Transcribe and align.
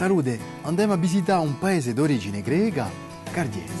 Salute, 0.00 0.40
andiamo 0.62 0.94
a 0.94 0.96
visitare 0.96 1.46
un 1.46 1.58
paese 1.58 1.92
d'origine 1.92 2.40
greca, 2.40 2.90
Cardiese. 3.30 3.74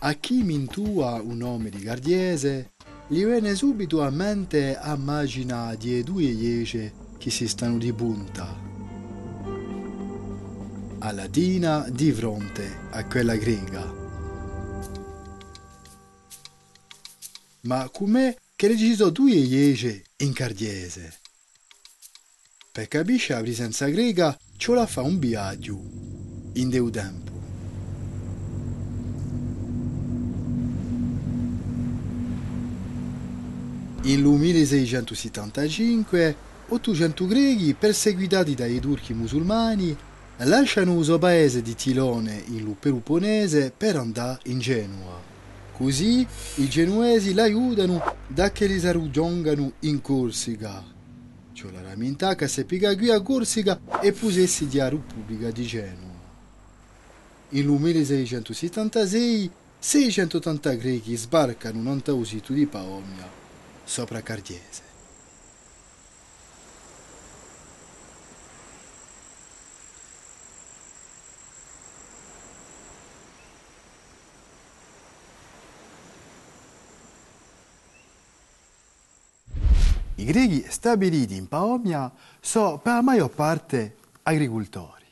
A 0.00 0.12
chi 0.12 0.42
mi 0.42 0.52
intua 0.52 1.22
un 1.22 1.38
nome 1.38 1.70
di 1.70 1.78
Gardiese, 1.78 2.72
gli 3.06 3.24
viene 3.24 3.54
subito 3.54 4.02
a 4.02 4.10
mente 4.10 4.78
immagina 4.84 5.74
di 5.76 6.02
due 6.02 6.24
iese 6.24 6.92
che 7.16 7.30
si 7.30 7.48
stanno 7.48 7.78
di 7.78 7.92
punta. 7.94 8.61
A 11.04 11.10
latina 11.10 11.84
di 11.90 12.12
fronte 12.12 12.78
a 12.90 13.04
quella 13.06 13.34
greca. 13.34 13.92
Ma 17.62 17.88
com'è 17.88 18.36
che 18.54 18.94
sono 18.94 19.10
due 19.10 19.32
iese 19.32 20.04
in 20.18 20.32
Cardiese? 20.32 21.18
Per 22.70 22.86
capire 22.86 23.34
la 23.34 23.40
presenza 23.40 23.88
greca, 23.88 24.38
ce 24.56 24.74
la 24.74 24.86
fa 24.86 25.02
un 25.02 25.18
viaggio 25.18 25.82
in 26.52 26.68
deu 26.68 26.88
tempo. 26.88 27.32
In 34.02 34.22
1675, 34.22 36.36
800 36.68 37.26
greci, 37.26 37.74
perseguitati 37.74 38.54
dai 38.54 38.78
turchi 38.78 39.14
musulmani, 39.14 40.10
lasciano 40.38 40.98
il 40.98 41.18
paese 41.18 41.62
di 41.62 41.74
Tilone 41.74 42.42
in 42.46 42.74
Peloponese 42.78 43.72
per 43.76 43.96
andare 43.96 44.40
in 44.44 44.58
Genova. 44.58 45.20
Così 45.72 46.26
i 46.56 46.68
genuesi 46.68 47.34
l'aiutano 47.34 48.02
da 48.26 48.50
che 48.52 48.66
li 48.66 48.80
raggiungano 48.80 49.72
in 49.80 50.00
Corsica. 50.00 50.84
Cioè 51.52 51.70
la 51.70 51.82
raminta 51.82 52.34
che 52.34 52.48
si 52.48 52.64
piega 52.64 52.94
qui 52.96 53.10
a 53.10 53.20
Corsica 53.20 53.80
e 54.00 54.12
posessi 54.12 54.66
di 54.66 54.78
Repubblica 54.80 55.50
di 55.50 55.64
Genova. 55.64 56.10
In 57.50 57.68
1676, 57.68 59.50
680 59.78 60.72
grechi 60.74 61.16
sbarcano 61.16 61.80
in 61.80 61.86
Antausito 61.86 62.52
di 62.52 62.66
Paomia 62.66 63.28
sopra 63.84 64.22
Cardiese. 64.22 64.91
I 80.16 80.24
greci 80.24 80.64
stabiliti 80.68 81.36
in 81.36 81.48
Paomia 81.48 82.12
sono 82.38 82.78
per 82.78 82.92
la 82.92 83.00
maggior 83.02 83.30
parte 83.30 83.96
agricoltori. 84.22 85.06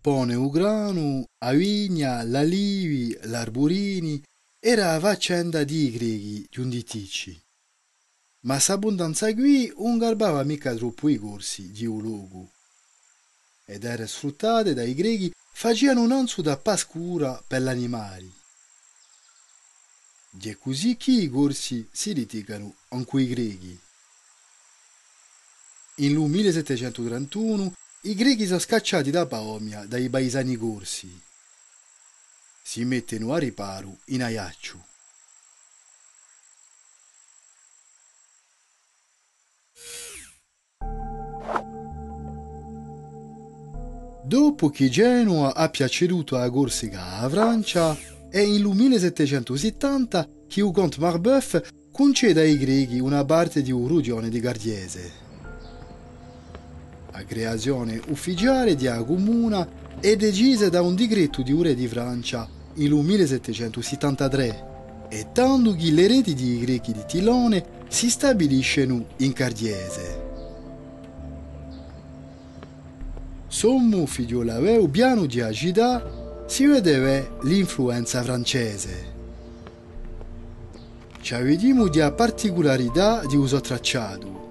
Pone 0.00 0.34
ugrano, 0.34 1.24
a 1.38 1.52
vigna, 1.52 2.22
la 2.22 2.42
livi, 2.42 3.16
l'arburini 3.24 4.22
era 4.58 4.92
la 4.92 5.00
faccenda 5.00 5.64
di 5.64 5.90
greci 5.90 6.46
giunditici. 6.50 7.38
Ma 8.40 8.58
s'abbondanza 8.58 9.32
qui 9.34 9.72
non 9.76 9.98
garbava 9.98 10.42
mica 10.42 10.74
troppo 10.74 11.08
i 11.08 11.16
corsi 11.16 11.70
di 11.72 11.84
un 11.84 12.00
luogo. 12.00 12.50
Ed 13.66 13.84
era 13.84 14.06
sfruttate 14.06 14.72
dai 14.72 14.94
greci 14.94 15.30
facevano 15.52 16.02
un 16.02 16.12
anzo 16.12 16.40
da 16.40 16.56
pascura 16.56 17.42
per 17.46 17.62
gli 17.62 17.68
animali. 17.68 18.32
È 20.38 20.56
così 20.58 20.96
che 20.96 21.12
i 21.12 21.28
corsi 21.28 21.88
si 21.90 22.14
litigano 22.14 22.74
con 22.96 23.04
quei 23.04 23.26
greci. 23.26 23.78
In 25.96 26.16
1731 26.16 27.74
i 28.02 28.14
greci 28.14 28.46
sono 28.46 28.58
scacciati 28.58 29.10
da 29.10 29.26
Paomia 29.26 29.84
dai 29.84 30.08
paesani 30.08 30.56
corsi 30.56 31.22
si 32.62 32.84
mettono 32.84 33.32
a 33.32 33.38
riparo 33.38 33.98
in 34.06 34.22
Aiacciu. 34.22 34.82
Dopo 44.24 44.70
che 44.70 44.88
Genova 44.88 45.54
ha 45.54 45.68
piaceduto 45.68 46.36
a 46.36 46.50
Corsica 46.50 47.18
a 47.18 47.28
Francia, 47.28 47.96
è 48.28 48.40
in 48.40 48.66
1770 48.66 50.28
che 50.48 50.60
il 50.60 50.70
conte 50.72 50.98
Marbeuf 50.98 51.74
concede 51.96 52.42
ai 52.42 52.58
greci 52.58 52.98
una 52.98 53.24
parte 53.24 53.62
di 53.62 53.72
un 53.72 53.86
di 54.28 54.38
Gardiese. 54.38 55.10
La 57.10 57.24
creazione 57.24 57.98
ufficiale 58.08 58.74
di 58.74 58.86
una 58.86 59.02
comuna 59.02 59.66
è 59.98 60.14
decisa 60.14 60.68
da 60.68 60.82
un 60.82 60.94
decreto 60.94 61.40
di 61.40 61.52
un 61.52 61.62
re 61.62 61.74
di 61.74 61.88
Francia 61.88 62.46
il 62.74 62.92
1773 62.92 64.64
e 65.08 65.28
tanto 65.32 65.74
che 65.74 65.90
le 65.90 66.06
reti 66.06 66.34
di 66.34 66.58
grechi 66.60 66.92
di 66.92 67.02
Tilone 67.06 67.64
si 67.88 68.10
stabiliscono 68.10 69.06
in 69.16 69.32
Cardiese. 69.32 70.24
Sommo 73.46 74.04
figlio 74.04 74.42
aveva 74.42 74.86
piano 74.86 75.24
di 75.24 75.40
agità 75.40 76.44
si 76.46 76.66
vedeva 76.66 77.38
l'influenza 77.44 78.22
francese. 78.22 79.15
Ci 81.26 81.34
vediamo 81.34 81.88
di 81.88 81.98
particolarità 82.14 83.26
di 83.26 83.34
uso 83.34 83.60
tracciato. 83.60 84.44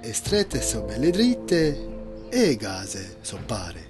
E 0.00 0.12
strette 0.12 0.62
sono 0.62 0.84
belle 0.84 1.10
dritte 1.10 2.28
e 2.28 2.54
gase 2.54 3.16
sono 3.22 3.42
pare. 3.44 3.86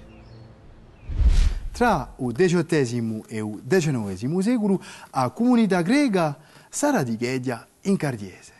Tra 1.71 2.15
il 2.17 2.33
XVIII 2.33 3.23
e 3.27 3.37
il 3.37 3.61
XIX 3.67 4.39
secolo 4.39 4.81
la 5.11 5.29
comunità 5.29 5.83
greca 5.83 6.35
sarà 6.71 7.03
di 7.03 7.17
Ghedia 7.17 7.63
in 7.81 7.95
Cardiese. 7.95 8.53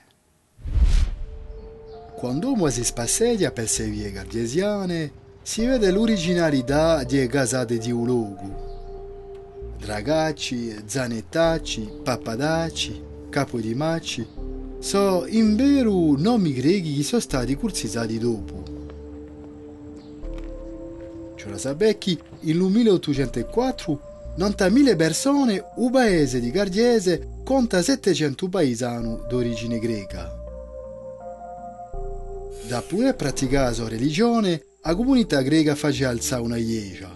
Quando 2.15 2.51
uno 2.51 2.69
si 2.69 2.83
spassedia 2.83 3.51
per 3.51 3.73
le 3.75 3.85
vie 3.85 4.11
cardiesiane, 4.11 5.11
si 5.41 5.65
vede 5.65 5.89
l'originalità 5.89 7.03
di 7.03 7.25
casate 7.25 7.79
di 7.79 7.91
un 7.91 8.05
luogo. 8.05 8.74
Dragacci, 9.77 10.75
zanettacci, 10.85 11.89
pappadacci, 12.03 13.03
capodimacci, 13.29 14.27
sono 14.79 15.25
in 15.27 15.55
vero 15.55 16.15
nomi 16.17 16.53
grechi 16.53 16.95
che 16.95 17.03
sono 17.03 17.21
stati 17.21 17.55
cursizzati 17.55 18.17
dopo. 18.17 18.63
Sapecchi, 21.55 22.19
in 22.41 22.57
1804 22.57 24.13
90.000 24.37 24.95
persone, 24.97 25.63
un 25.75 25.91
paese 25.91 26.41
di 26.41 26.51
Gardiese 26.51 27.39
conta 27.45 27.81
700 27.81 28.49
paesani 28.49 29.19
d'origine 29.29 29.79
greca. 29.79 30.35
Da 32.67 32.81
pure 32.81 33.13
praticare 33.13 33.75
la 33.77 33.87
religione, 33.87 34.61
la 34.81 34.95
comunità 34.95 35.41
greca 35.41 35.75
faceva 35.75 36.09
alzare 36.09 36.41
una 36.41 36.57
chiesa. 36.57 37.14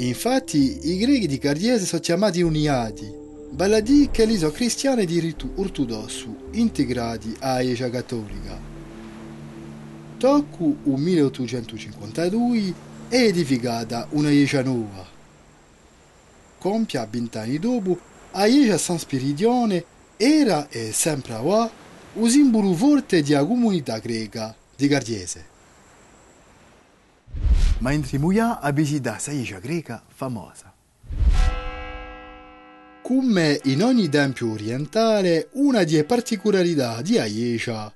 Infatti, 0.00 0.90
i 0.90 0.96
greci 0.96 1.26
di 1.26 1.38
Gardiese 1.38 1.84
sono 1.84 2.00
chiamati 2.00 2.40
uniati, 2.40 3.12
a 3.56 3.80
dire 3.80 4.10
che 4.12 4.26
li 4.26 4.36
sono 4.36 4.52
cristiani 4.52 5.04
di 5.04 5.18
rito 5.18 5.50
ortodosso, 5.56 6.50
integrati 6.52 7.34
alla 7.40 7.62
Chiesa 7.62 7.90
cattolica. 7.90 8.60
Tocco 10.16 10.76
un 10.84 11.00
1852 11.00 12.74
è 13.08 13.16
edificata 13.16 14.06
una 14.10 14.28
chiesa 14.28 14.62
nuova. 14.62 15.04
Compia 16.58 17.08
vent'anni 17.10 17.58
dopo, 17.58 17.98
la 18.30 18.46
chiesa 18.46 18.78
San 18.78 19.00
Spiridione 19.00 19.84
era 20.16 20.68
e 20.68 20.92
sempre 20.92 21.34
ora 21.34 21.68
un 22.12 22.28
simbolo 22.30 22.72
forte 22.72 23.24
della 23.24 23.44
comunità 23.44 23.98
greca 23.98 24.54
di 24.76 24.86
Gardiese. 24.86 25.56
Ma 27.78 27.92
entriamo 27.92 28.58
a 28.60 28.70
visitare 28.72 29.16
questa 29.16 29.32
chiesa 29.32 29.58
greca 29.58 30.02
famosa. 30.06 30.74
Come 33.02 33.60
in 33.64 33.82
ogni 33.82 34.08
tempio 34.08 34.52
orientale, 34.52 35.48
una 35.52 35.84
delle 35.84 36.04
particolarità 36.04 37.00
di 37.02 37.14
chiesa 37.14 37.92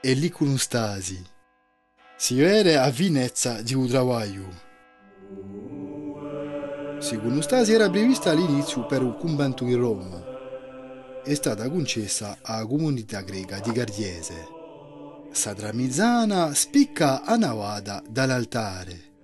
è 0.00 0.12
l'iconostasi 0.12 1.34
si 2.18 2.36
vede 2.36 2.78
a 2.78 2.90
finezza 2.90 3.60
di 3.60 3.74
un 3.74 3.86
travaglio. 3.86 4.48
Secondo 6.98 7.42
Stasi 7.42 7.74
era 7.74 7.90
prevista 7.90 8.30
all'inizio 8.30 8.86
per 8.86 9.02
un 9.02 9.18
convento 9.18 9.64
in 9.64 9.76
Roma. 9.76 10.24
È 11.22 11.34
stata 11.34 11.68
concessa 11.68 12.38
alla 12.40 12.66
comunità 12.66 13.20
greca 13.20 13.58
di 13.58 13.70
Gardiese. 13.70 14.46
Sadramizzana 15.30 16.54
spicca 16.54 17.22
a 17.22 17.36
Nawada 17.36 18.02
dall'altare 18.08 19.15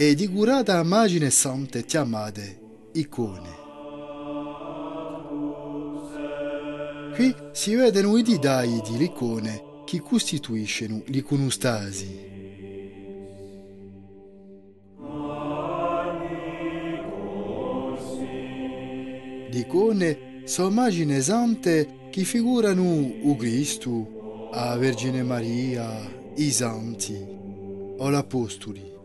e 0.00 0.14
di 0.14 0.28
curata 0.28 0.80
immagine 0.80 1.28
sante 1.28 1.84
chiamate 1.84 2.60
icone. 2.92 3.56
Qui 7.16 7.34
si 7.50 7.74
vedono 7.74 8.16
i 8.16 8.22
didai 8.22 8.80
di 8.88 8.96
l'icone 8.96 9.82
che 9.84 10.00
costituiscono 10.00 11.02
l'iconostasi. 11.06 12.26
L'icone 19.50 20.42
sono 20.44 20.68
immagini 20.68 21.20
sante 21.20 22.06
che 22.10 22.22
figurano 22.22 23.14
o 23.24 23.34
Cristo, 23.34 24.50
la 24.52 24.76
Vergine 24.76 25.24
Maria, 25.24 26.08
i 26.36 26.52
santi 26.52 27.16
o 27.96 28.08
l'Apostoli. 28.08 28.97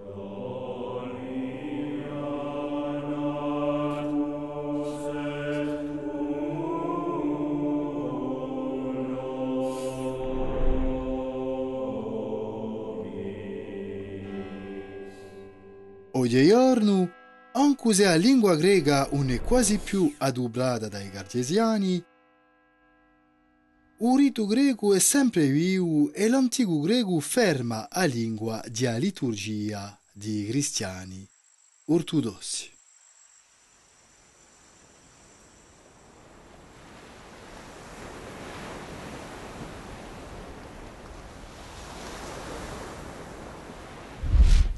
Oggigiorno, 16.23 17.11
anche 17.51 17.93
se 17.93 18.05
la 18.05 18.15
lingua 18.15 18.55
greca 18.55 19.09
non 19.11 19.29
è 19.29 19.41
quasi 19.41 19.77
più 19.77 20.09
adublata 20.19 20.87
dai 20.87 21.09
cartesiani, 21.09 21.95
il 23.99 24.15
rito 24.15 24.45
greco 24.45 24.93
è 24.93 24.99
sempre 24.99 25.47
vivo 25.47 26.13
e 26.13 26.29
l'antico 26.29 26.79
greco 26.79 27.19
ferma 27.19 27.89
la 27.91 28.05
lingua 28.05 28.63
della 28.71 28.95
liturgia 28.95 29.99
di 30.13 30.45
cristiani 30.47 31.27
ortodossi. 31.87 32.72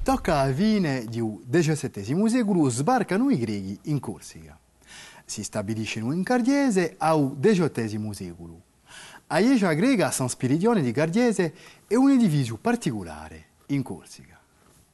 Tocca 0.05 0.41
a 0.41 0.53
fine 0.53 1.03
del 1.05 1.39
XVII 1.49 2.29
secolo 2.29 2.69
sbarcano 2.69 3.31
i 3.31 3.39
greci 3.39 3.79
in 3.85 3.99
Corsica. 3.99 4.55
Si 5.25 5.41
stabiliscono 5.43 6.11
in 6.11 6.21
Cardiese 6.21 6.93
al 6.99 7.35
XVIII 7.39 8.13
secolo. 8.13 8.61
A 9.25 9.39
Iecia 9.39 9.73
greca 9.73 10.11
San 10.11 10.29
Spiridione 10.29 10.83
di 10.83 10.91
Cardiese 10.91 11.55
è 11.87 11.95
un 11.95 12.11
edificio 12.11 12.57
particolare 12.57 13.45
in 13.69 13.81
Corsica. 13.81 14.34